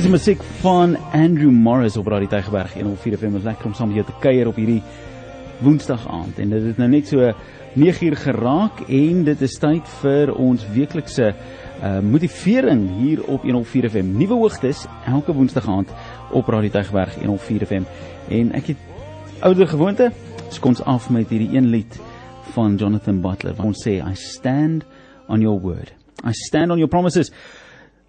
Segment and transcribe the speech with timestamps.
[0.00, 3.34] Dis die musiek van Andrew Morris op Radio Tygerberg 104 FM.
[3.34, 4.78] Dit is lekker om saam met jou te kuier op hierdie
[5.60, 6.38] Woensdag aand.
[6.40, 7.34] En dit het nou net so
[7.76, 11.28] 9uur geraak en dit is tyd vir ons weeklikse
[11.84, 14.16] uh motivering hier op 104 FM.
[14.16, 15.92] Nuwe hoogtes elke Woensdag aand
[16.32, 17.92] op Radio Tygerberg 104 FM.
[18.32, 20.12] En ek het ouer gewoonte,
[20.48, 22.00] skons af met hierdie een lied
[22.56, 23.60] van Jonathan Butler.
[23.60, 24.88] Ons sê I stand
[25.28, 25.92] on your word.
[26.24, 27.34] I stand on your promises.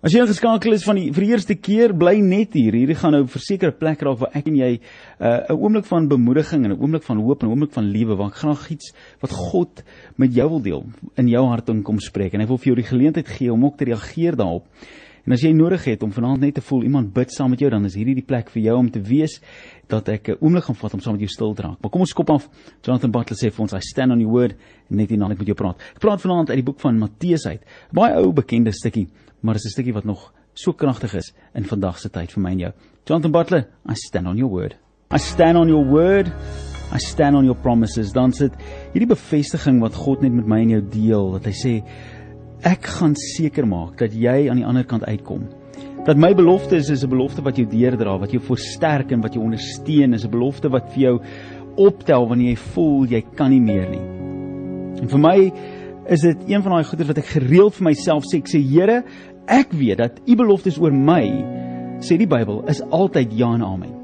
[0.01, 2.73] As jy ingeskakel is van die vir die eerste keer, bly net hier.
[2.73, 4.81] Hierdie gaan nou 'n versekerde plek raak waar ek en jy 'n
[5.21, 8.29] uh, oomblik van bemoediging en 'n oomblik van hoop en 'n oomblik van liefde waar
[8.33, 9.83] ek graag iets wat God
[10.17, 10.85] met jou wil deel
[11.17, 13.63] in jou hart en kom spreek en ek wil vir jou die geleentheid gee om
[13.63, 14.65] ook te reageer daarop.
[15.27, 17.69] En as jy nodig het om vanaand net te voel iemand bid saam met jou,
[17.69, 19.39] dan is hierdie die plek vir jou om te wees
[19.87, 21.77] dat ek 'n oomblik gaan vat om saam met jou stil te raak.
[21.79, 22.49] Maar kom ons skop af.
[22.81, 24.55] Jonathan Butler sê vir ons, I stand on your word
[24.89, 25.77] en net hierna ek met jou praat.
[25.93, 27.61] Ek praat vanaand uit die boek van Matteus uit.
[27.93, 29.07] Baie ou bekende stukkie
[29.41, 32.51] maar is 'n stukkie wat nog so kragtig is in vandag se tyd vir my
[32.51, 32.71] en jou.
[33.05, 34.75] Jonathan Butler, I stand on your word.
[35.11, 36.31] I stand on your word.
[36.93, 38.11] I stand on your promises.
[38.11, 38.51] Dan sit
[38.93, 41.73] hierdie bevestiging wat God net met my en jou deel, dat hy sê
[42.67, 45.47] ek gaan seker maak dat jy aan die ander kant uitkom.
[46.05, 49.33] Dat my belofte is is 'n belofte wat jou deerdra, wat jou versterk en wat
[49.33, 51.19] jou ondersteun, is 'n belofte wat vir jou
[51.77, 54.05] optel wanneer jy voel jy kan nie meer nie.
[55.01, 55.51] En vir my
[56.11, 59.01] is dit een van daai goeders wat ek gereeld vir myself sê, ek sê Here,
[59.47, 61.23] ek weet dat u beloftes oor my
[62.03, 63.97] sê die Bybel is altyd ja en amen.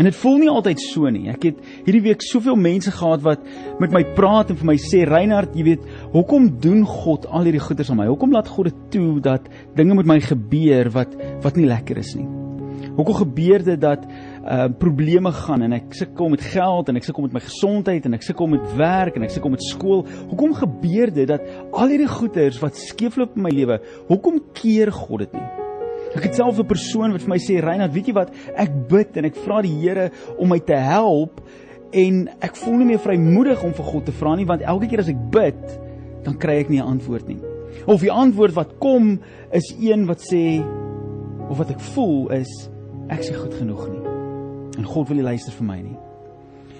[0.00, 1.26] En dit voel nie altyd so nie.
[1.28, 3.42] Ek het hierdie week soveel mense gehad wat
[3.82, 5.82] met my praat en vir my sê Reinhard, jy weet,
[6.14, 8.08] hoekom doen God al hierdie goeders aan my?
[8.08, 11.12] Hoekom laat God dit toe dat dinge met my gebeur wat
[11.44, 12.24] wat nie lekker is nie?
[12.96, 14.08] Hoekom gebeur dit dat
[14.50, 18.16] uh probleme gaan en ek sukkel met geld en ek sukkel met my gesondheid en
[18.16, 20.02] ek sukkel met werk en ek sukkel met skool.
[20.32, 23.78] Hoekom gebeur dit dat al hierdie goeders wat skeefloop in my lewe,
[24.08, 25.46] hoekom keer God dit nie?
[26.18, 28.34] Ek het self 'n persoon wat vir my sê, "Reinhard, weet jy wat?
[28.56, 31.40] Ek bid en ek vra die Here om my te help
[31.92, 35.00] en ek voel nie meer vrymoedig om vir God te vra nie, want elke keer
[35.00, 35.80] as ek bid,
[36.24, 37.38] dan kry ek nie 'n antwoord nie."
[37.86, 39.20] Of die antwoord wat kom
[39.52, 40.60] is een wat sê
[41.48, 42.68] of wat ek voel is
[43.08, 43.99] ek sê goed genoeg nie
[44.80, 45.98] en God wil nie luister vir my nie.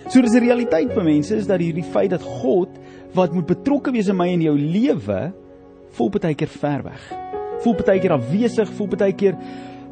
[0.09, 2.69] So dis 'n realiteit vir mense is dat hierdie feit dat God
[3.15, 5.33] wat moet betrokke wees in my en jou lewe
[5.97, 7.03] voel baie keer ver weg.
[7.63, 9.37] Voel baie keer afwesig, voel baie keer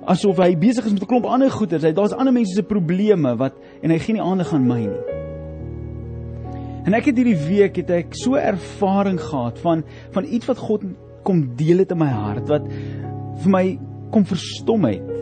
[0.09, 1.85] asof hy besig is met 'n klomp ander goeders.
[1.85, 5.05] Hy daar's ander mense se probleme wat en hy gee nie aandag aan my nie.
[6.87, 10.83] En ek het hierdie week het ek so ervaring gehad van van iets wat God
[11.23, 12.67] kom deel het in my hart wat
[13.43, 13.79] vir my
[14.11, 15.18] kom verstom het.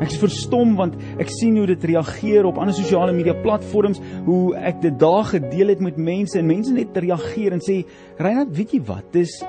[0.00, 4.56] Ek is verstom want ek sien hoe dit reageer op ander sosiale media platforms, hoe
[4.56, 7.84] ek dit daar gedeel het met mense en mense net reageer en sê,
[8.18, 9.12] "Reinhard, weet jy wat?
[9.12, 9.42] Dis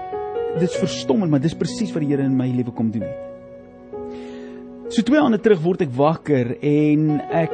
[0.59, 3.31] dis verstommend, maar dis presies wat die Here in my lewe kom doen het."
[4.89, 7.51] So twee aande terug word ek wakker en ek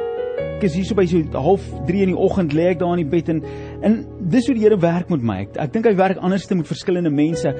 [0.62, 3.10] is hier so by so half 3 in die oggend lê ek daar in die
[3.10, 3.42] bed en
[3.86, 5.36] en dis hoe die Here werk met my.
[5.46, 7.54] Ek, ek dink hy werk anders te met verskillende mense.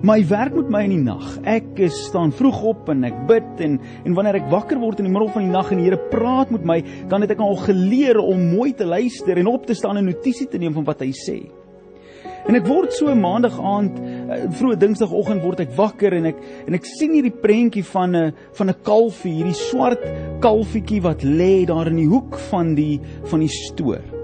[0.00, 1.24] Maar hy werk met my in die nag.
[1.44, 3.74] Ek staan vroeg op en ek bid en
[4.08, 6.52] en wanneer ek wakker word in die middel van die nag en die Here praat
[6.54, 6.78] met my,
[7.10, 10.46] dan het ek al geleer om mooi te luister en op te staan en notisie
[10.48, 11.36] te neem van wat hy sê.
[12.48, 16.78] En ek word so maandag aand, eh, vroeë dinsdagoggend word ek wakker en ek en
[16.78, 20.00] ek sien hierdie prentjie van 'n van 'n kalfie, hierdie swart
[20.40, 24.19] kalfietjie wat lê daar in die hoek van die van die stoor.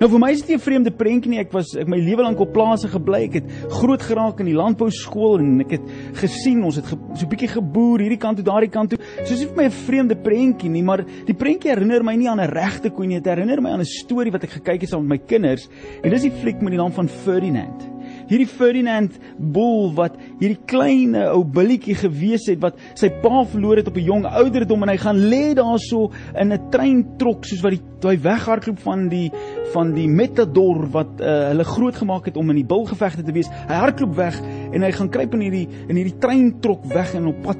[0.00, 1.40] Nou vir my is dit nie 'n vreemde prentjie nie.
[1.40, 3.24] Ek was ek my lewe lank op plase gebly.
[3.24, 5.82] Ek het groot geraak in die landbou skool en ek het
[6.14, 8.98] gesien ons het ge, so 'n bietjie geboer hierdie kant toe, daardie kant toe.
[9.26, 12.30] So is nie vir my 'n vreemde prentjie nie, maar die prentjie herinner my nie
[12.30, 13.20] aan 'n regte koei nie.
[13.20, 15.68] Dit herinner my aan 'n storie wat ek gekyk het saam met my kinders.
[16.02, 17.99] En dis die fliek met die naam van Ferdinand
[18.30, 23.90] hierdie Ferdinand Bull wat hierdie klein ou billetjie gewees het wat sy pa verloor het
[23.90, 27.82] op 'n jong ouderdom en hy gaan lê daarso in 'n treintrok soos wat die
[28.08, 29.30] hy weghardloop van die
[29.74, 33.50] van die Matador wat uh, hulle groot gemaak het om in die bulgevegte te wees.
[33.68, 34.40] Hy hardloop weg
[34.72, 37.58] en hy gaan kruip in hierdie in hierdie treintrok weg en op pad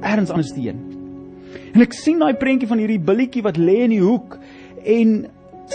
[0.00, 0.80] ergens anders heen.
[1.74, 4.38] En ek sien daai prentjie van hierdie billetjie wat lê in die hoek
[4.82, 5.26] en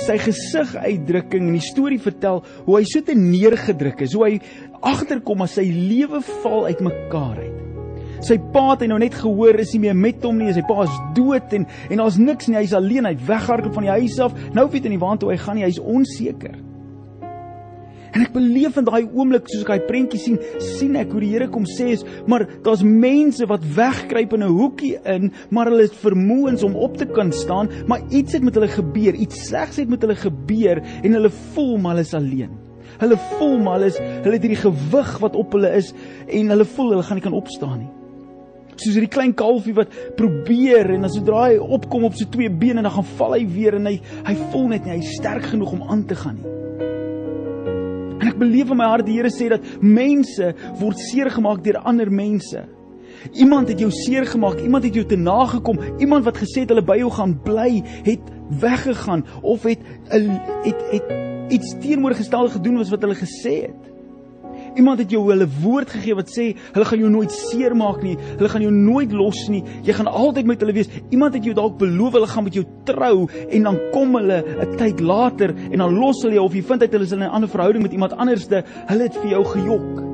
[0.06, 4.34] sy gesiguitdrukking en die storie vertel hoe hy so te neergedruk is, hoe hy
[4.86, 7.64] agterkom as sy lewe val uitmekaar uit.
[8.26, 10.82] Sy pa het hy nou net gehoor is nie meer met hom nie, sy pa
[10.88, 14.34] is dood en en daar's niks nie, hy's alleen, hy't weggehardloop van die huis af.
[14.58, 16.58] Nou weet hy nie waartoe hy gaan nie, hy's onseker.
[18.18, 21.30] En ek beleef in daai oomblik soos ek daai prentjie sien, sien ek hoe die
[21.36, 25.86] Here kom sê is, maar daar's mense wat wegkruip in 'n hoekie in, maar hulle
[25.86, 29.78] het vermoëns om op te kan staan, maar iets het met hulle gebeur, iets slegs
[29.78, 32.58] het met hulle gebeur en hulle voel maar hulle is alleen.
[32.98, 35.94] Hulle voel maar hulle is hulle het hierdie gewig wat op hulle is
[36.26, 37.92] en hulle voel hulle gaan nie kan opstaan nie.
[38.78, 42.92] Soos hierdie klein kalfie wat probeer en as hy opkom op sy twee bene dan
[42.98, 45.86] gaan val hy weer en hy hy voel net nie hy is sterk genoeg om
[45.86, 46.57] aan te gaan nie.
[48.38, 52.68] Ek beleef in my hart die Here sê dat mense word seergemaak deur ander mense.
[53.34, 56.84] Iemand het jou seer gemaak, iemand het jou te nagekom, iemand wat gesê het hulle
[56.86, 58.30] by jou gaan bly, het
[58.62, 59.82] weggegaan of het
[60.14, 61.10] het het
[61.50, 63.87] iets teenoorgestelde gedoen as wat hulle gesê het.
[64.78, 68.50] Iemand het jou hulle woord gegee wat sê hulle gaan jou nooit seermaak nie, hulle
[68.54, 70.92] gaan jou nooit los nie, jy gaan altyd met hulle wees.
[71.10, 74.78] Iemand het jou dalk beloof hulle gaan met jou trou en dan kom hulle 'n
[74.78, 77.34] tyd later en dan los hulle jou of jy vind uit hulle is in 'n
[77.34, 80.07] ander verhouding met iemand anderste, hulle het vir jou gejok.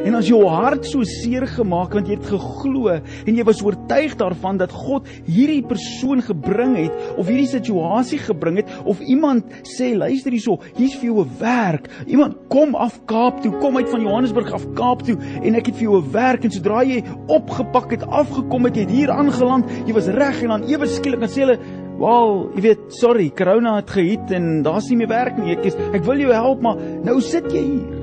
[0.00, 4.14] En as jou hart so seer gemaak want jy het geglo en jy was oortuig
[4.20, 9.92] daarvan dat God hierdie persoon gebring het of hierdie situasie gebring het of iemand sê
[9.98, 11.90] luister hierso, hier's vir jou 'n werk.
[12.06, 15.76] Iemand kom af Kaap toe, kom uit van Johannesburg af Kaap toe en ek het
[15.76, 19.68] vir jou 'n werk en sodra jy opgepak het, afgekom het, jy het hier aangeland,
[19.86, 21.58] jy was reg en dan ewe skielik dan sê hulle
[22.00, 25.52] Wel, jy weet, sorry, corona het gehit en daar's nie meer werk nie.
[25.52, 27.99] Ek is ek wil jou help, maar nou sit jy hier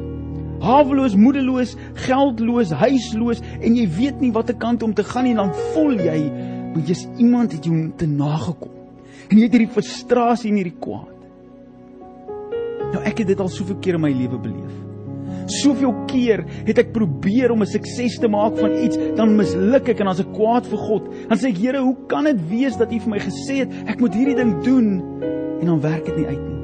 [0.63, 1.75] haweloos, moedeloos,
[2.07, 6.19] geldloos, huisloos en jy weet nie watter kant om te gaan nie, dan voel jy
[6.73, 8.73] want jy's iemand het jou te nagekom.
[9.27, 11.15] En jy het hierdie frustrasie en hierdie kwaad.
[12.93, 14.75] Nou ek het dit al soveel keer in my lewe beleef.
[15.57, 19.99] Soveel keer het ek probeer om 'n sukses te maak van iets, dan misluk ek
[19.99, 21.03] en dan's ek kwaad vir God.
[21.29, 23.99] Dan sê ek, Here, hoe kan dit wees dat U vir my gesê het ek
[23.99, 25.01] moet hierdie ding doen
[25.61, 26.56] en dan werk dit nie uit nie?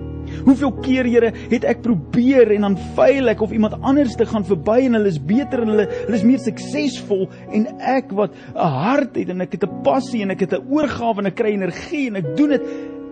[0.43, 4.45] Hoeveel keer, Here, het ek probeer en dan faal ek of iemand anders te gaan
[4.47, 8.73] verby en hulle is beter en hulle hulle is meer suksesvol en ek wat 'n
[8.77, 11.53] hart het en ek het 'n passie en ek het 'n oorgawe en ek kry
[11.53, 12.63] energie en ek doen dit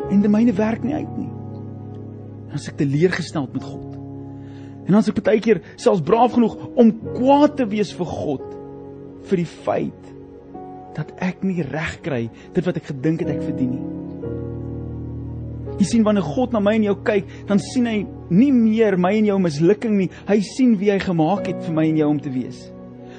[0.09, 1.29] en dit myne werk nie uit nie.
[2.47, 3.95] Dan as ek teleurgestel met God.
[4.87, 8.47] En as ek baie keer selfs braaf genoeg om kwaad te wees vir God
[9.29, 10.13] vir die feit
[10.97, 13.90] dat ek nie reg kry dit wat ek gedink het ek verdien nie.
[15.79, 19.13] Jy sien wanneer God na my en jou kyk, dan sien hy nie meer my
[19.17, 20.11] en jou mislukking nie.
[20.27, 22.69] Hy sien wie hy gemaak het vir my en jou om te wees.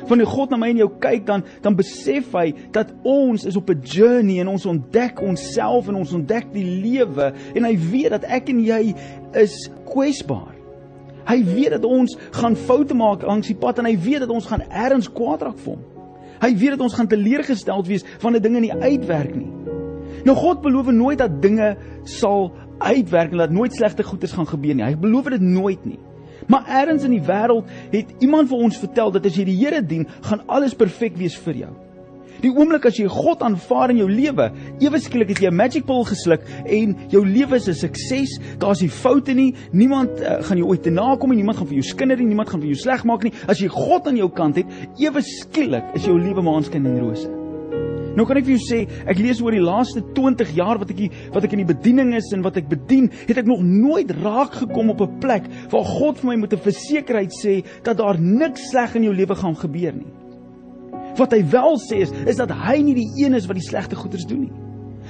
[0.08, 3.70] Wanneer God na my en jou kyk, dan dan besef hy dat ons is op
[3.70, 8.25] 'n journey en ons ontdek onsself en ons ontdek die lewe en hy weet dat
[8.25, 8.94] ek en jy
[9.34, 10.55] is kwesbaar.
[11.26, 14.46] Hy weet dat ons gaan foute maak langs die pad en hy weet dat ons
[14.46, 15.82] gaan ergens kwaad raak vir hom.
[16.43, 19.62] Hy weet dat ons gaan teleurgesteld wees wanneer dinge nie uitwerk nie.
[20.24, 24.74] Nou God beloof nooit dat dinge sal uitwerk en dat nooit slegte goedes gaan gebeur
[24.74, 24.84] nie.
[24.84, 25.98] Hy beloof dit nooit nie.
[26.50, 29.82] Maar eers in die wêreld het iemand vir ons vertel dat as jy die Here
[29.82, 31.72] dien, gaan alles perfek wees vir jou.
[32.42, 34.48] Die oomblik as jy God aanvaar in jou lewe,
[34.82, 38.38] ewe skielik het jy 'n magic pill gesluk en jou lewe is 'n sukses.
[38.58, 39.54] Daar's nie foute nie.
[39.72, 41.36] Niemand uh, gaan jou ooit te nakom nie.
[41.36, 42.26] Niemand gaan vir jou skinder nie.
[42.26, 43.32] Niemand gaan vir jou sleg maak nie.
[43.46, 44.66] As jy God aan jou kant het,
[44.98, 47.42] ewe skielik is jou lewe maanskyn en rose.
[48.12, 48.79] Nou kan ek vir jou sê,
[49.09, 52.12] ek lees oor die laaste 20 jaar wat ek hier, wat ek in die bediening
[52.19, 55.85] is en wat ek bedien, het ek nog nooit raak gekom op 'n plek waar
[55.85, 59.56] God vir my met 'n versekerheid sê dat daar niks sleg in jou lewe gaan
[59.56, 60.12] gebeur nie.
[61.17, 63.97] Wat hy wel sê is, is dat hy nie die een is wat die slegte
[63.97, 64.53] goeders doen nie.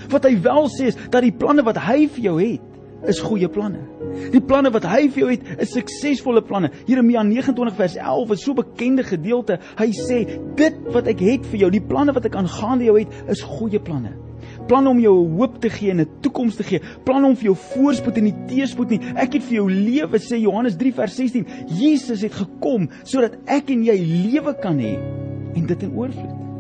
[0.09, 2.61] Wat hy wel sê is dat die planne wat hy vir jou het,
[3.07, 3.83] is goeie planne.
[4.33, 6.73] Die planne wat hy vir jou het, is suksesvolle planne.
[6.89, 9.59] Jeremia 29 vers 11 is so 'n bekende gedeelte.
[9.79, 10.27] Hy sê,
[10.57, 13.79] "Dit wat ek het vir jou, die planne wat ek aangaande jou het, is goeie
[13.79, 14.13] planne."
[14.69, 16.81] Planne om jou hoop te gee en 'n toekoms te gee.
[17.05, 19.01] Planne om vir jou voorspoed en nie teëspoed nie.
[19.17, 21.47] Ek het vir jou lewe, sê Johannes 3 vers 16.
[21.67, 23.99] Jesus het gekom sodat ek en jy
[24.33, 24.99] lewe kan hê
[25.55, 26.52] en dit in oorvloed.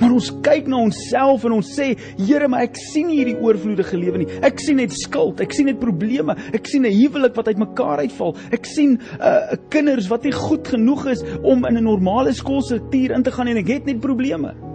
[0.00, 3.96] Maar ons kyk na onsself en ons sê, Here, maar ek sien nie hierdie oorvloedige
[4.00, 4.28] lewe nie.
[4.46, 6.36] Ek sien net skuld, ek sien net probleme.
[6.56, 8.36] Ek sien 'n huwelik wat uitmekaar uitval.
[8.52, 13.14] Ek sien 'n uh, kinders wat nie goed genoeg is om in 'n normale skoolstruktuur
[13.14, 14.65] in te gaan en ek het net probleme.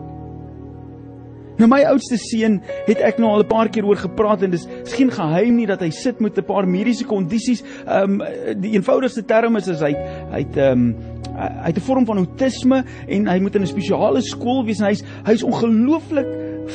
[1.62, 2.56] Nou my oudste seun
[2.88, 5.68] het ek nou al 'n paar keer oor gepraat en dis is geen geheim nie
[5.70, 7.62] dat hy sit met 'n paar mediese kondisies.
[7.86, 9.94] Ehm um, die eenvoudigste term is is hy
[10.32, 10.96] hy't ehm um,
[11.38, 14.88] hy het 'n vorm van autisme en hy moet in 'n spesiale skool wees en
[14.88, 16.28] hy's hy's ongelooflik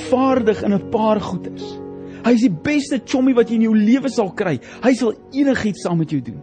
[0.08, 1.85] vaardig in 'n paar goeters.
[2.26, 4.56] Hy is die beste chommy wat jy in jou lewe sal kry.
[4.82, 6.40] Hy sal enigiets saam met jou doen.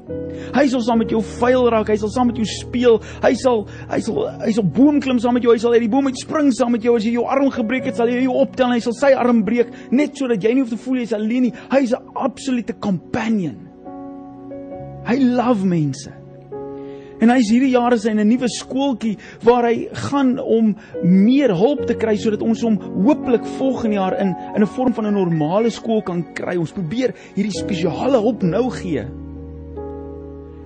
[0.55, 3.01] Hy sal saam met jou vuil raak, hy sal saam met jou speel.
[3.25, 5.51] Hy sal hy sal hy sal boom klim saam met jou.
[5.51, 6.95] Hy sal uit die boom uit spring saam met jou.
[6.95, 9.43] As jy jou arm gebreek het, sal hy jou optel en hy sal sy arm
[9.43, 11.53] breek net sodat jy nie hoef te voel jy's alleen nie.
[11.73, 13.59] Hy is 'n absolute companion.
[15.03, 16.22] Hy love mense.
[17.23, 19.15] En hy is hierdie jare sy in 'n nuwe skooltjie
[19.47, 20.75] waar hy gaan om
[21.07, 25.07] meer hulp te kry sodat ons hom hopelik volgende jaar in in 'n vorm van
[25.07, 26.57] 'n normale skool kan kry.
[26.57, 29.07] Ons probeer hierdie spesiale hulp nou gee.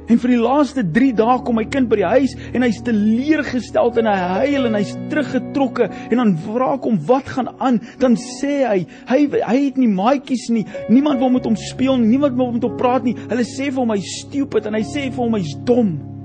[0.10, 3.92] En vir die laaste 3 dae kom my kind by die huis en hy's teleurgestel
[4.00, 7.80] en hy huil en hy's teruggetrokke en dan vra ek hom wat gaan aan?
[8.00, 10.66] Dan sê hy, hy hy het nie maatjies nie.
[10.90, 13.18] Niemand wil met hom speel nie, niemand wil met hom praat nie.
[13.30, 16.17] Hulle sê vir hom hy's stupid en hy sê vir hom hy's dom.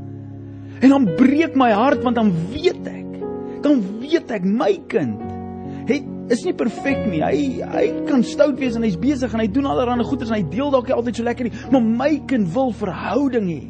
[0.82, 3.20] En dan breek my hart want dan weet ek,
[3.62, 5.30] dan weet ek my kind
[5.88, 7.20] het is nie perfek nie.
[7.22, 7.36] Hy
[7.74, 10.72] hy kan stout wees en hy's besig en hy doen allerlei goeders en hy deel
[10.72, 13.62] dalk nie altyd so lekker nie, maar my kind wil verhouding hê.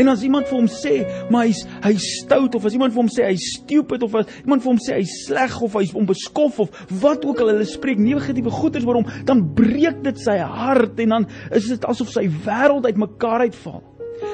[0.00, 0.94] En as iemand vir hom sê,
[1.30, 4.64] maar hy's hy's stout of as iemand vir hom sê hy's stupid of as iemand
[4.64, 8.52] vir hom sê hy's sleg of hy's onbeskof of wat ook al hulle spreek negatiewe
[8.54, 12.88] goeders oor hom, dan breek dit sy hart en dan is dit asof sy wêreld
[12.88, 13.82] uitmekaar uitval.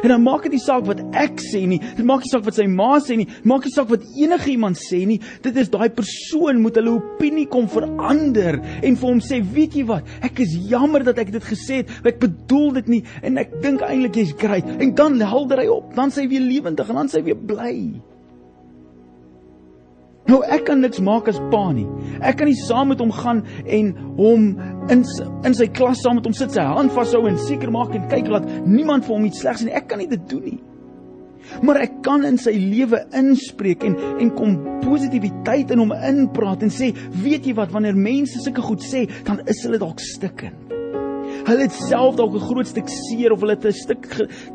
[0.03, 2.57] En dan maak dit nie saak wat ek sê nie, dit maak nie saak wat
[2.57, 5.21] sy ma sê nie, maak nie saak wat enige iemand sê nie.
[5.45, 9.85] Dit is daai persoon moet hulle opinie kom verander en vir hom sê, "Weet jy
[9.87, 10.05] wat?
[10.23, 11.89] Ek is jammer dat ek dit gesê het.
[12.05, 15.95] Ek bedoel dit nie en ek dink eintlik jy's great." En dan helder hy op,
[15.95, 18.10] dan sê hy weer lewendig en dan sê hy weer bly.
[20.29, 21.87] Nou ek kan niks maak as pa nie.
[22.21, 24.51] Ek kan nie saam met hom gaan en hom
[24.93, 25.05] in
[25.49, 28.29] in sy klas saam met hom sit, sy hand vashou en seker maak en kyk
[28.31, 29.75] dat niemand vir hom iets slegs nie.
[29.75, 30.61] Ek kan nie dit doen nie.
[31.65, 36.73] Maar ek kan in sy lewe inspreek en en kom positiwiteit in hom inpraat en
[36.73, 36.93] sê,
[37.25, 40.77] weet jy wat, wanneer mense sulke goed sê, dan is hulle dalk stikkend.
[41.47, 44.07] Hulle het self dalk 'n groot stuk seer of hulle het 'n stuk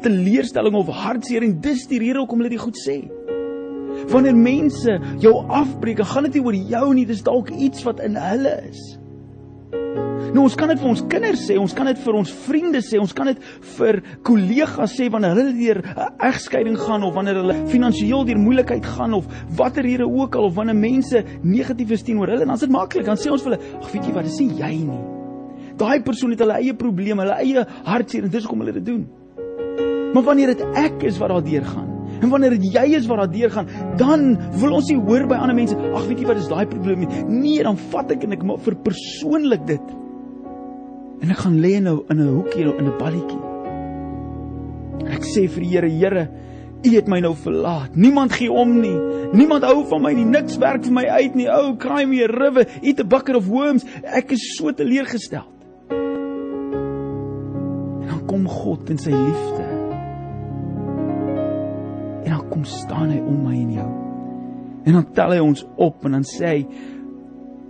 [0.01, 3.09] teleurstelling of hartseer en dis die rede hoekom hulle dit goed sê.
[4.11, 8.15] Wanneer mense jou afbreek, gaan dit nie oor jou nie, dis dalk iets wat in
[8.19, 8.83] hulle is.
[10.35, 12.99] Nou ons kan dit vir ons kinders sê, ons kan dit vir ons vriende sê,
[12.99, 13.43] ons kan dit
[13.77, 18.85] vir kollegas sê wanneer hulle deur 'n egskeiding gaan of wanneer hulle finansiëel deur moeilikheid
[18.85, 22.59] gaan of watter rede ook al of wanneer mense negatief is teenoor hulle, dan is
[22.59, 23.05] dit maklik.
[23.05, 25.03] Dan sê ons vir hulle, "Ag, weet jy wat, dis nie jy nie."
[25.77, 29.07] Daai persoon het hulle eie probleme, hulle eie hartseer en dis hoekom hulle dit doen.
[30.13, 33.51] Maar wanneer dit ek is wat daardeur gaan, En wanneer dit jy is wat daardeur
[33.51, 33.67] gaan,
[33.97, 37.05] dan wil ons nie hoor by ander mense, ag weet jy wat is daai probleem
[37.05, 37.23] nie.
[37.27, 39.93] Nee, dan vat ek en ek vir persoonlik dit.
[41.21, 43.43] En ek gaan lê nou in 'n hoekie in 'n balletjie.
[45.11, 46.29] Ek sê vir die Here, Here,
[46.85, 47.95] U het my nou verlaat.
[47.97, 48.93] Niemand gee om nie.
[49.33, 50.25] Niemand hou van my nie.
[50.25, 51.47] Niks werk vir my uit nie.
[51.49, 53.85] Ou, cry me a river, eat a bucket of worms.
[54.03, 55.47] Ek is so teleurgestel.
[58.01, 59.64] En dan kom God in sy liefde.
[62.65, 63.89] Kom staan hy om my en jou.
[64.85, 66.67] En dan tel hy ons op en dan sê hy,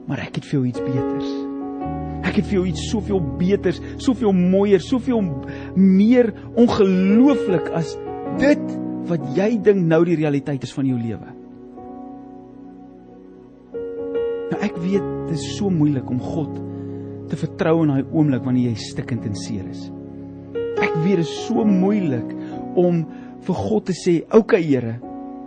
[0.07, 1.31] "Maar ek het vir jou iets beters."
[2.23, 5.21] Ek het vir jou iets soveel beters, soveel mooier, soveel
[5.75, 7.97] meer ongelooflik as
[8.39, 11.27] dit wat jy dink nou die realiteit is van jou lewe.
[14.51, 16.61] Nou ek weet dit is so moeilik om God
[17.29, 19.91] te vertrou in daai oomblik wanneer jy stikkend en seer is.
[20.81, 22.35] Ek weet dit is so moeilik
[22.75, 23.05] om
[23.45, 24.99] vir God te sê, "Oké okay, Here,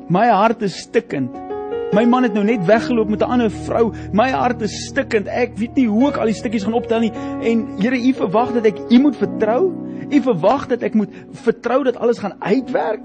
[0.09, 1.49] my hart is stikkend."
[1.93, 3.93] My man het nou net weggeloop met 'n ander vrou.
[4.12, 5.26] My hart is stikkend.
[5.26, 7.12] Ek weet nie hoe ek al die stukkies gaan optel nie.
[7.43, 9.73] En Here, U verwag dat ek U moet vertrou?
[10.11, 13.00] U verwag dat ek moet vertrou dat alles gaan uitwerk?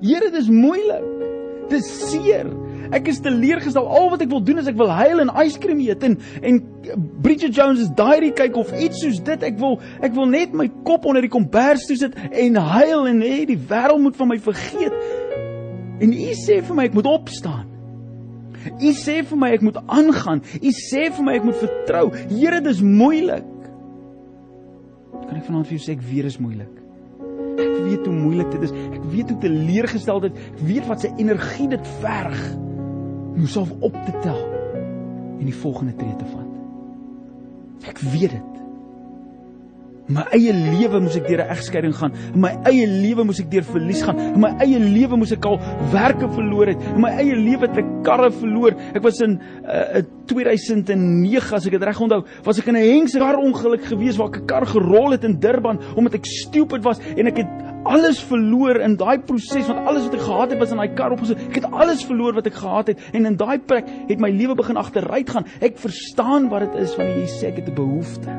[0.00, 1.04] Here, dit is moeilik.
[1.68, 2.46] Dit is seer.
[2.90, 3.86] Ek is teleurgestel.
[3.86, 6.60] Al wat ek wil doen is ek wil huil en yskrem eet en en
[7.22, 9.44] Bridget Jones se diary kyk of iets soos dit.
[9.46, 13.22] Ek wil ek wil net my kop onder die kombers toe sit en huil en
[13.22, 14.96] hê die wêreld moet van my vergeet.
[16.00, 17.68] En U sê vir my ek moet opstaan.
[18.80, 20.42] U sê vir my ek moet aangaan.
[20.58, 22.10] U sê vir my ek moet vertrou.
[22.32, 23.46] Here, dis moeilik.
[25.28, 26.74] Kan ek vanaand vir jou sê ek dit is moeilik.
[27.60, 28.74] Ek weet hoe moeilik dit is.
[28.90, 30.42] Ek weet hoe teleurgesteld dit.
[30.50, 32.42] Ek weet wat se energie dit verg
[33.40, 34.40] om jouself op te tel
[35.38, 37.88] en die volgende tree te vat.
[37.88, 38.48] Ek weet dit.
[40.10, 42.12] In my eie lewe moes ek deur 'n egskeiding gaan.
[42.34, 44.18] In my eie lewe moes ek deur verlies gaan.
[44.18, 45.58] In my eie lewe moes ek al
[45.92, 46.82] werke verloor het.
[46.94, 48.76] In my eie lewe het ek karre verloor.
[48.92, 53.18] Ek was in uh, 2009 as ek dit reg onthou, was ek in 'n hengse
[53.18, 56.98] kar ongeluk gewees waar ek 'n kar gerol het in Durban omdat ek stupid was
[57.16, 60.72] en ek het alles verloor in daai proses want alles wat ek gehad het was
[60.74, 61.40] in daai kar opgesit.
[61.48, 64.56] Ek het alles verloor wat ek gehad het en in daai plek het my lewe
[64.58, 65.48] begin agteruit gaan.
[65.64, 68.32] Ek verstaan wat dit is wanneer jy sê ek het 'n behoefte.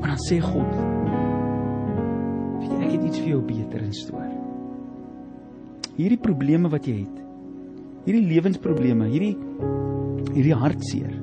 [0.00, 0.72] Maar dan sê God:
[2.60, 4.30] "Weet jy, ek het iets vir jou beter in stoor.
[5.96, 7.16] Hierdie probleme wat jy het,
[8.04, 9.36] hierdie lewensprobleme, hierdie
[10.34, 11.14] hierdie hartseer.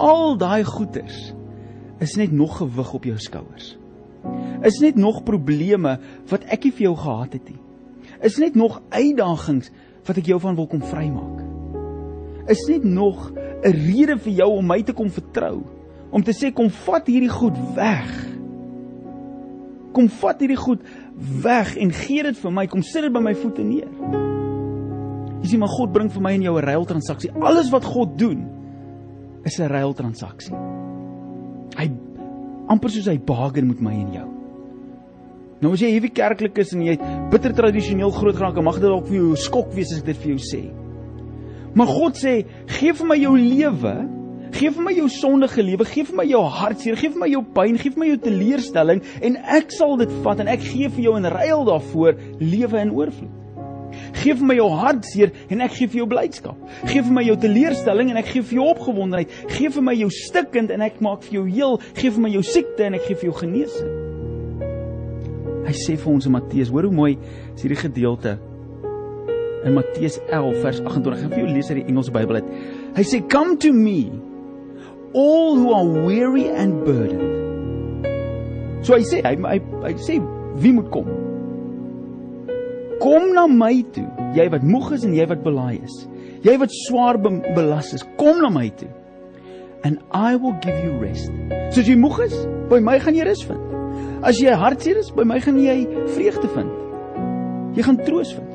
[0.00, 1.34] Al daai goeters
[2.00, 3.81] is net nog gewig op jou skouers.
[4.62, 5.98] Is net nog probleme
[6.30, 7.58] wat ek nie vir jou gehad het nie.
[8.22, 9.70] Is net nog uitdagings
[10.06, 11.42] wat ek jou van wil kom vrymaak.
[12.50, 15.62] Is net nog 'n rede vir jou om my te kom vertrou."
[16.12, 18.10] om te sê kom vat hierdie goed weg.
[19.96, 20.84] Kom vat hierdie goed
[21.44, 22.66] weg en gee dit vir my.
[22.68, 23.88] Kom sit dit by my voete neer.
[25.42, 27.32] Jy sien, maar God bring vir my en jou 'n ruiltransaksie.
[27.40, 28.46] Alles wat God doen
[29.44, 30.54] is 'n ruiltransaksie.
[31.76, 31.88] Hy
[32.72, 34.28] amper soos hy bargain met my en jou.
[35.62, 36.96] Nou as jy hierdie kerklik is en jy
[37.30, 40.32] bitter tradisioneel groot geraak, mag dit dalk vir jou skok wees as ek dit vir
[40.34, 40.62] jou sê.
[41.78, 42.34] Maar God sê,
[42.80, 43.94] gee vir my jou lewe
[44.52, 47.40] Gee vir my jou sondige lewe, gee vir my jou hartseer, gee vir my jou
[47.56, 51.06] pyn, gee vir my jou teleurstelling en ek sal dit vat en ek gee vir
[51.06, 53.41] jou in ruil daarvoor lewe in oorvloed.
[54.20, 56.58] Gee vir my jou hartseer en ek gee vir jou blydskap.
[56.84, 59.32] Gee vir my jou teleurstelling en ek gee vir jou opgewondenheid.
[59.56, 61.78] Gee vir my jou stikkend en ek maak vir jou heel.
[61.98, 63.92] Gee vir my jou siekte en ek gee vir jou genesing.
[65.62, 68.36] Hy sê vir ons in Matteus, hoor hoe mooi is hierdie gedeelte
[69.62, 71.14] in Matteus 11 vers 28.
[71.14, 72.52] Ek gaan vir jou lees uit die Engelse Bybel uit.
[72.98, 74.10] Hy sê come to me
[75.14, 77.40] all who are weary and burdened.
[78.82, 80.18] So hy sê hy hy, hy sê
[80.62, 81.31] wie moet kom?
[83.02, 84.06] Kom na my toe,
[84.36, 85.96] jy wat moeg is en jy wat belaai is.
[86.46, 88.90] Jy wat swaar be belas is, kom na my toe.
[89.82, 91.30] And I will give you rest.
[91.74, 92.36] So as jy moeg is,
[92.70, 93.72] by my gaan jy rus vind.
[94.22, 95.80] As jy hartseer is, by my gaan jy
[96.14, 96.70] vreugde vind.
[97.74, 98.52] Jy gaan troos vind.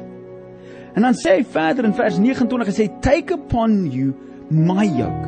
[0.95, 4.15] En dan sê hy verder in vers 29 hy sê take upon you
[4.49, 5.27] my yoke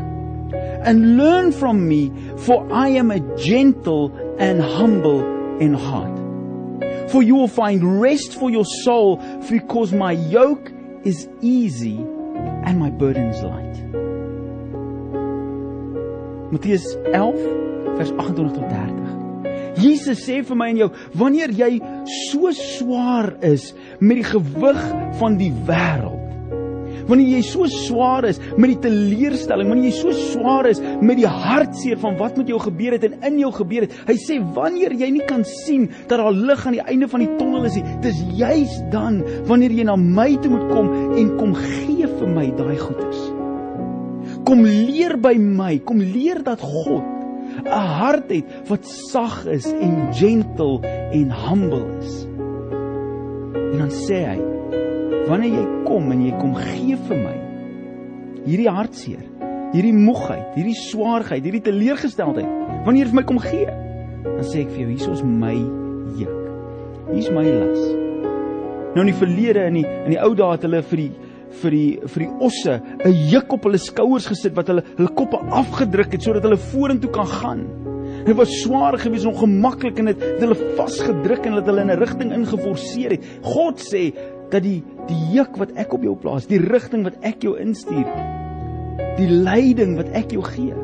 [0.88, 2.08] and learn from me,
[2.38, 5.22] for I am a gentle and humble
[5.60, 6.19] in heart.
[7.12, 9.18] For you will find rest for your soul,
[9.50, 10.72] because my yoke
[11.04, 11.98] is easy
[12.66, 13.76] and my burden is light.
[16.52, 19.00] Matteus 11 vers 28 tot 30.
[19.80, 21.78] Jesus sê vir my en jou, wanneer jy
[22.30, 24.82] so swaar is met die gewig
[25.22, 26.19] van die wêreld,
[27.10, 31.28] wanneer jy so swaar is met die teleurstelling, wanneer jy so swaar is met die
[31.30, 33.96] hartseer van wat met jou gebeur het en in jou gebeur het.
[34.08, 37.32] Hy sê wanneer jy nie kan sien dat daar lig aan die einde van die
[37.40, 41.56] tonnel is nie, dis juis dan wanneer jy na my toe moet kom en kom
[41.58, 43.22] gee vir my daai goeders.
[44.48, 47.18] Kom leer by my, kom leer dat God
[47.66, 50.80] 'n hart het wat sag is en gentle
[51.12, 52.28] en humble is.
[53.74, 54.59] En dan sê hy
[55.30, 57.36] wanneer jy kom en jy kom gee vir my
[58.48, 59.24] hierdie hartseer,
[59.76, 62.48] hierdie moegheid, hierdie swaarheid, hierdie teleurgesteldheid,
[62.86, 63.68] wanneer jy vir my kom gee,
[64.26, 65.56] dan sê ek vir jou, hier is my
[66.18, 66.38] juk.
[67.10, 67.82] Hier is my las.
[68.96, 71.12] Nou in die verlede in die in die ou dae het hulle vir die
[71.62, 75.38] vir die vir die osse 'n juk op hulle skouers gesit wat hulle hulle koppe
[75.38, 77.64] afgedruk het sodat hulle vorentoe kan gaan.
[78.26, 82.00] Dit was swaar geweest, ongemaklik en dit het hulle vasgedruk en dit hulle in 'n
[82.00, 83.24] rigting ingeforseer het.
[83.42, 84.14] God sê
[84.50, 88.06] dat die die juk wat ek op jou plaas, die rigting wat ek jou instuur,
[89.18, 90.76] die leiding wat ek jou gee,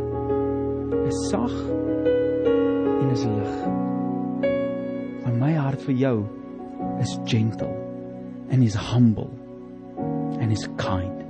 [1.06, 1.54] is sag
[2.96, 3.56] en is lig.
[5.26, 6.16] Maar my hart vir jou
[7.04, 7.70] is gentle
[8.50, 9.30] and is humble
[10.42, 11.22] and is kind.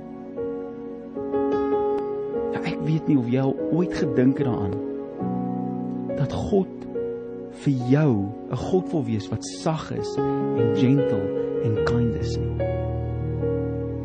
[2.52, 3.44] Ja, ek weet nie of jy
[3.76, 4.76] ooit gedink het daaraan
[6.16, 6.72] dat God
[7.64, 8.12] vir jou
[8.50, 12.72] 'n God wil wees wat sag is en gentle en kindness nie.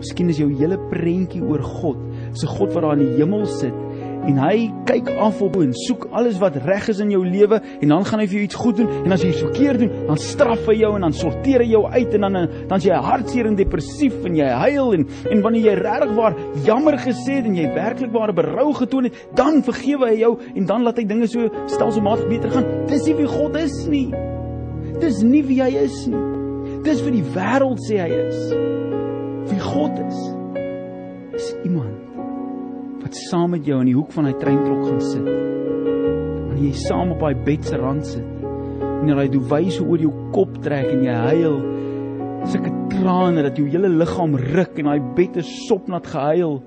[0.02, 2.00] Miskien is jou hele prentjie oor God,
[2.34, 3.76] se God wat daar in die hemel sit
[4.28, 7.94] en hy kyk af op en soek alles wat reg is in jou lewe en
[7.94, 10.22] dan gaan hy vir jou iets goed doen en as jy iets verkeerd doen, dan
[10.22, 13.58] straf hy jou en dan sorteer hy jou uit en dan dan jy hartseer en
[13.60, 16.38] depressief en jy huil en en wanneer jy regtig waar
[16.68, 20.70] jammer gesê het en jy werklik waar berou getoon het, dan vergewe hy jou en
[20.70, 22.68] dan laat hy dinge so stelselmatig beter gaan.
[22.92, 24.08] Dis nie wie God is nie.
[25.02, 26.31] Dis nie wie hy is nie.
[26.86, 28.40] Dis vir die wêreld sê hy is.
[29.52, 30.22] Wie God is.
[31.38, 31.98] Is iemand
[33.02, 35.26] wat saam met jou in die hoek van hy treinklok gaan sit.
[35.26, 38.42] Wanneer jy saam op daai bed se rand sit
[39.02, 41.56] en hy doen wyse oor jou kop trek en jy huil
[42.52, 46.60] sulke trane dat jou hele liggaam ruk en daai bed is sopnat gehuil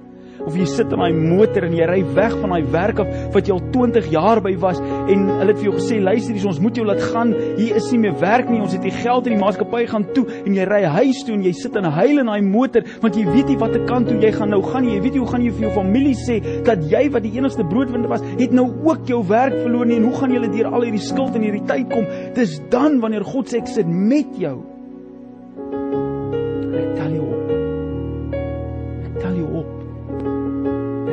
[0.46, 3.48] of jy sit in daai motor en jy ry weg van daai werk af wat
[3.48, 6.60] jy al 20 jaar by was en hulle het vir jou gesê luister hier ons
[6.62, 7.32] moet jou laat gaan.
[7.58, 8.60] Hier is nie meer werk nie.
[8.64, 11.46] Ons het nie geld in die maatskappy gaan toe en jy ry huis toe en
[11.46, 14.32] jy sit in huil in daai motor want jy weet nie watter kant toe jy
[14.36, 17.06] gaan nou gaan jy weet nie hoe gaan jy vir jou familie sê dat jy
[17.14, 19.98] wat die enigste broodwinner was het nou ook jou werk verloor nie.
[20.02, 22.06] En hoe gaan julle deur al hierdie skuld en hierdie tyd kom?
[22.36, 24.73] Dis dan wanneer God sê ek sit met jou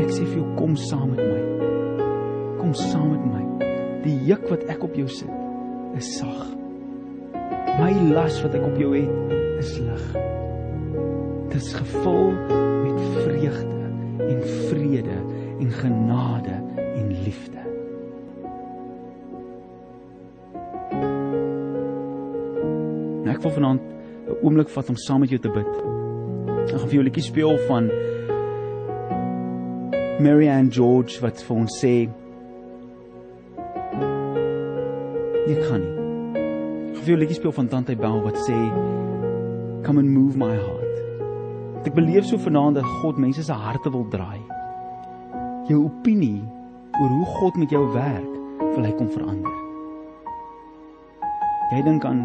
[0.02, 1.42] ek sê vir jou kom saam met my.
[2.58, 3.68] Kom saam met my.
[4.06, 5.30] Die juk wat ek op jou sit
[6.00, 6.48] is sag.
[7.78, 10.06] My las wat ek op jou het is lig.
[11.52, 12.32] Dit is gevul
[12.82, 13.80] met vreugde
[14.26, 15.18] en vrede
[15.62, 17.62] en genade en liefde.
[23.32, 25.74] Ek wil vanaand 'n oomblik vat om saam met jou te bid.
[26.70, 27.90] Ek gaan vir jou 'n liedjie speel van
[30.22, 31.96] Mary Ann George wat vir ons sê
[35.50, 35.96] Jy kan nie.
[36.92, 38.58] Ek gaan vir jou liedjie speel van Tante Bell wat sê
[39.82, 41.00] Come and move my heart.
[41.90, 44.38] Ek beleef so vanaand dat God mense se harte wil draai.
[45.72, 46.44] Jou opinie
[47.00, 48.32] oor hoe God met jou werk,
[48.62, 49.58] wil hy kom verander.
[51.74, 52.22] Jy dink aan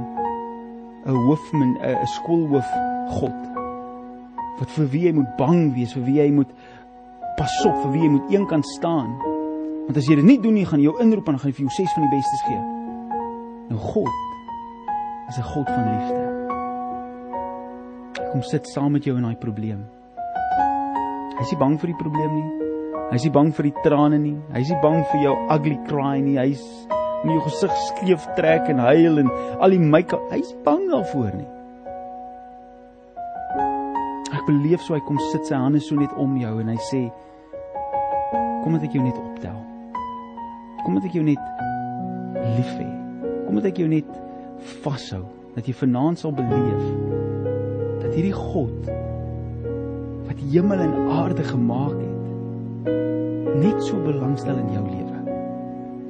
[1.06, 2.68] 'n hoofman, 'n skoolhoof
[3.16, 3.40] God
[4.58, 6.52] wat vir wie jy moet bang wees, vir wie jy moet
[7.46, 9.12] pas op, vir wie jy moet eenkant staan.
[9.86, 11.74] Want as jy dit nie doen nie, gaan jou inroep en gaan hy vir jou
[11.76, 12.62] ses van die bestes gee.
[13.70, 14.14] Nou God
[15.30, 16.24] is 'n God van liefde.
[18.32, 19.86] Kom sit saam met jou in daai probleem.
[21.36, 22.50] Hy is nie bang vir die probleem nie.
[23.10, 24.38] Hy is nie bang vir die trane nie.
[24.52, 26.36] Hy is nie bang vir jou ugly cry nie.
[26.36, 26.86] Hy's
[27.22, 29.30] in jou gesig skeef trek en huil en
[29.60, 30.18] al die make.
[30.30, 31.48] Hy's bang daarvoor nie.
[34.34, 37.12] Ek beleef so hy kom sit sy hande so net om jou en hy sê
[38.66, 39.58] kom dat ek jou net optel.
[40.82, 41.42] Kom dat ek jou net
[42.56, 42.86] lief hê.
[43.46, 44.08] Kom dat ek jou net
[44.82, 45.20] vashou
[45.54, 46.82] dat jy vanaand sal beleef
[48.02, 48.88] dat hierdie God
[50.26, 52.90] wat hemel en aarde gemaak het
[53.62, 55.36] net so belangstel in jou lewe.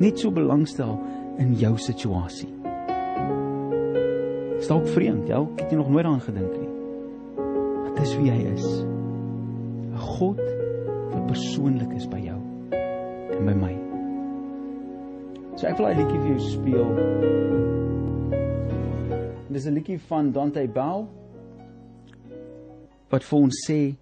[0.00, 0.96] Net so belangstel
[1.42, 2.48] in jou situasie.
[4.56, 6.72] Is dalk vreemd, ja, ek het jy nog nooit daaraan gedink nie.
[7.84, 8.66] Wat is wie hy is?
[9.92, 10.40] 'n God
[11.12, 12.25] wat persoonlik is by jou
[13.38, 13.74] en by my.
[15.56, 16.88] So ek wil 'n liedjie vir jou speel.
[19.50, 21.06] Dis 'n liedjie van Dante Bell
[23.10, 23.96] wat vir ons sê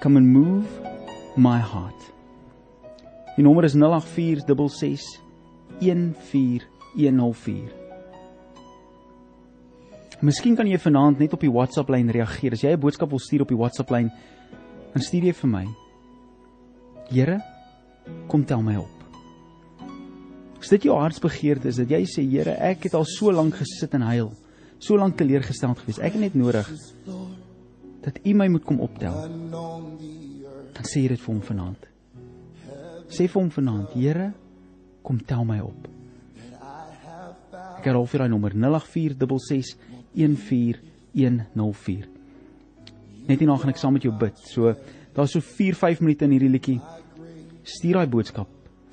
[0.00, 0.66] come and move
[1.36, 2.12] my heart.
[3.36, 5.20] Die nommer is 08466
[5.80, 7.72] 14104.
[10.20, 12.52] Miskien kan jy vanaand net op die WhatsApp lyn reageer.
[12.52, 14.10] As jy 'n boodskap wil stuur op die WhatsApp lyn,
[14.92, 15.66] dan stuur jy vir my.
[17.10, 17.40] Here,
[18.28, 18.96] kom tel my op.
[20.60, 23.94] As dit jou hartsbegeerte is dat jy sê Here, ek het al so lank gesit
[23.96, 24.32] en huil,
[24.78, 26.00] so lank teleurgesteld gewees.
[26.00, 26.68] Ek het net nodig
[28.04, 29.16] dat U my moet kom optel.
[30.76, 31.88] Dan sê dit vir hom vanaand.
[33.10, 34.30] Sê vir hom vanaand, Here,
[35.02, 35.88] kom tel my op.
[37.80, 39.76] Ek herhaal vir daai nommer 08466
[40.12, 42.08] 14104.
[43.28, 44.36] Net hierna gaan ek saam met jou bid.
[44.44, 44.74] So
[45.16, 46.80] daar's so 4, 5 minute in hierdie liedjie.
[47.70, 48.48] Stuur daai boodskap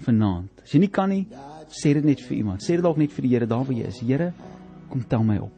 [0.06, 0.63] vanaand.
[0.63, 1.26] As jy nie kan nie,
[1.74, 2.63] sê dit net vir iemand.
[2.63, 4.02] Sê dit dalk net vir die Here daar waar jy is.
[4.04, 4.34] Here,
[4.92, 5.54] kom tel my op.